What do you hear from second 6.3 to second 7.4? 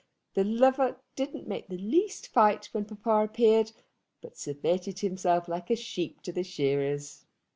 the shearers.